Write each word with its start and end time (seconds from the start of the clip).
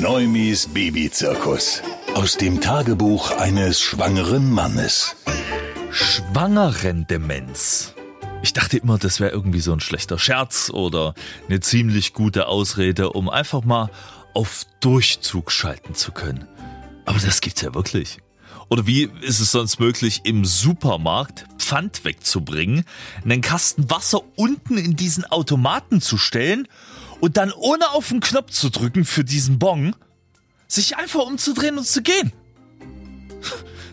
Neumis 0.00 0.66
Babyzirkus. 0.66 1.82
Aus 2.14 2.36
dem 2.36 2.60
Tagebuch 2.60 3.30
eines 3.30 3.80
schwangeren 3.80 4.52
Mannes. 4.52 5.16
Schwangerendemenz. 5.90 7.94
Ich 8.42 8.52
dachte 8.52 8.76
immer, 8.76 8.98
das 8.98 9.20
wäre 9.20 9.30
irgendwie 9.30 9.60
so 9.60 9.72
ein 9.72 9.80
schlechter 9.80 10.18
Scherz 10.18 10.70
oder 10.70 11.14
eine 11.48 11.60
ziemlich 11.60 12.12
gute 12.12 12.46
Ausrede, 12.46 13.12
um 13.12 13.30
einfach 13.30 13.64
mal 13.64 13.90
auf 14.34 14.66
Durchzug 14.80 15.50
schalten 15.50 15.94
zu 15.94 16.12
können. 16.12 16.46
Aber 17.06 17.18
das 17.18 17.40
gibt's 17.40 17.62
ja 17.62 17.74
wirklich. 17.74 18.18
Oder 18.68 18.86
wie 18.86 19.08
ist 19.22 19.40
es 19.40 19.52
sonst 19.52 19.80
möglich, 19.80 20.20
im 20.24 20.44
Supermarkt 20.44 21.46
Pfand 21.56 22.04
wegzubringen, 22.04 22.84
einen 23.24 23.40
Kasten 23.40 23.90
Wasser 23.90 24.20
unten 24.36 24.76
in 24.76 24.94
diesen 24.94 25.24
Automaten 25.24 26.02
zu 26.02 26.18
stellen 26.18 26.68
und 27.20 27.36
dann 27.36 27.52
ohne 27.52 27.90
auf 27.90 28.08
den 28.08 28.20
Knopf 28.20 28.50
zu 28.50 28.70
drücken 28.70 29.04
für 29.04 29.24
diesen 29.24 29.58
Bon, 29.58 29.94
sich 30.68 30.96
einfach 30.96 31.20
umzudrehen 31.20 31.78
und 31.78 31.86
zu 31.86 32.02
gehen? 32.02 32.32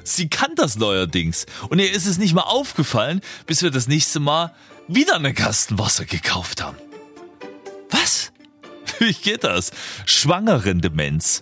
Sie 0.04 0.28
kann 0.28 0.56
das 0.56 0.76
neuerdings. 0.78 1.46
Und 1.70 1.80
ihr 1.80 1.92
ist 1.92 2.06
es 2.06 2.18
nicht 2.18 2.34
mal 2.34 2.42
aufgefallen, 2.42 3.22
bis 3.46 3.64
wir 3.64 3.72
das 3.72 3.88
nächste 3.88 4.20
Mal 4.20 4.54
wieder 4.88 5.16
einen 5.16 5.34
Kasten 5.34 5.80
Wasser 5.80 6.06
gekauft 6.06 6.62
haben. 6.62 6.78
Was? 7.90 8.32
Wie 9.00 9.14
geht 9.14 9.44
das? 9.44 9.72
Schwangerendemenz. 10.06 11.42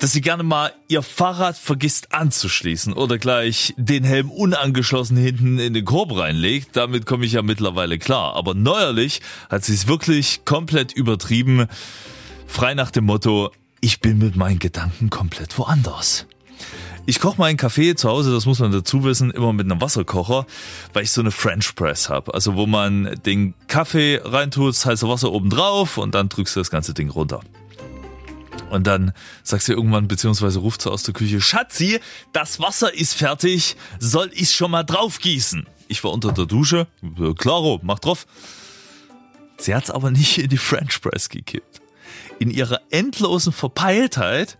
Dass 0.00 0.12
sie 0.12 0.22
gerne 0.22 0.42
mal 0.42 0.72
ihr 0.88 1.02
Fahrrad 1.02 1.58
vergisst 1.58 2.14
anzuschließen 2.14 2.94
oder 2.94 3.18
gleich 3.18 3.74
den 3.76 4.02
Helm 4.02 4.30
unangeschlossen 4.30 5.18
hinten 5.18 5.58
in 5.58 5.74
den 5.74 5.84
Korb 5.84 6.16
reinlegt, 6.16 6.74
damit 6.74 7.04
komme 7.04 7.26
ich 7.26 7.32
ja 7.32 7.42
mittlerweile 7.42 7.98
klar. 7.98 8.34
Aber 8.34 8.54
neuerlich 8.54 9.20
hat 9.50 9.62
sie 9.62 9.74
es 9.74 9.88
wirklich 9.88 10.46
komplett 10.46 10.92
übertrieben. 10.92 11.66
Frei 12.46 12.72
nach 12.72 12.90
dem 12.90 13.04
Motto, 13.04 13.52
ich 13.82 14.00
bin 14.00 14.16
mit 14.16 14.36
meinen 14.36 14.58
Gedanken 14.58 15.10
komplett 15.10 15.58
woanders. 15.58 16.26
Ich 17.04 17.20
koche 17.20 17.38
meinen 17.38 17.58
Kaffee 17.58 17.94
zu 17.94 18.08
Hause, 18.08 18.32
das 18.32 18.46
muss 18.46 18.58
man 18.58 18.72
dazu 18.72 19.04
wissen, 19.04 19.30
immer 19.30 19.52
mit 19.52 19.70
einem 19.70 19.82
Wasserkocher, 19.82 20.46
weil 20.94 21.02
ich 21.02 21.12
so 21.12 21.20
eine 21.20 21.30
French 21.30 21.74
Press 21.74 22.08
habe. 22.08 22.32
Also 22.32 22.56
wo 22.56 22.66
man 22.66 23.20
den 23.26 23.52
Kaffee 23.68 24.18
reintut, 24.24 24.70
das 24.70 24.86
heiße 24.86 25.06
Wasser 25.06 25.30
oben 25.30 25.50
drauf 25.50 25.98
und 25.98 26.14
dann 26.14 26.30
drückst 26.30 26.56
du 26.56 26.60
das 26.60 26.70
ganze 26.70 26.94
Ding 26.94 27.10
runter. 27.10 27.40
Und 28.70 28.86
dann 28.86 29.12
sagst 29.42 29.68
du 29.68 29.72
irgendwann, 29.72 30.08
beziehungsweise 30.08 30.60
ruft 30.60 30.82
sie 30.82 30.90
aus 30.90 31.02
der 31.02 31.14
Küche, 31.14 31.40
Schatzi, 31.40 32.00
das 32.32 32.60
Wasser 32.60 32.94
ist 32.94 33.14
fertig, 33.14 33.76
soll 33.98 34.30
ich 34.32 34.52
schon 34.52 34.70
mal 34.70 34.84
drauf 34.84 35.18
gießen? 35.18 35.66
Ich 35.88 36.02
war 36.04 36.12
unter 36.12 36.32
der 36.32 36.46
Dusche, 36.46 36.86
klaro, 37.36 37.80
mach 37.82 37.98
drauf. 37.98 38.26
Sie 39.58 39.74
hat's 39.74 39.90
aber 39.90 40.10
nicht 40.10 40.38
in 40.38 40.48
die 40.48 40.56
French 40.56 41.00
Press 41.00 41.28
gekippt. 41.28 41.82
In 42.38 42.50
ihrer 42.50 42.80
endlosen 42.90 43.52
Verpeiltheit 43.52 44.56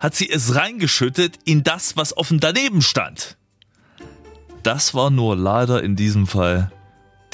hat 0.00 0.14
sie 0.14 0.28
es 0.30 0.54
reingeschüttet 0.54 1.38
in 1.44 1.62
das, 1.64 1.96
was 1.96 2.16
offen 2.16 2.40
daneben 2.40 2.82
stand. 2.82 3.36
Das 4.62 4.94
war 4.94 5.10
nur 5.10 5.36
leider 5.36 5.82
in 5.82 5.96
diesem 5.96 6.26
Fall 6.26 6.72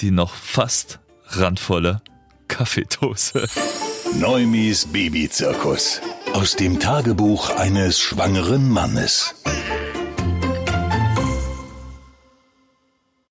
die 0.00 0.10
noch 0.10 0.34
fast 0.34 0.98
randvolle 1.28 2.02
Kaffeedose. 2.48 3.48
Neumis 4.12 4.86
Babyzirkus. 4.86 6.00
Aus 6.34 6.56
dem 6.56 6.78
Tagebuch 6.78 7.50
eines 7.50 7.98
schwangeren 7.98 8.68
Mannes. 8.68 9.34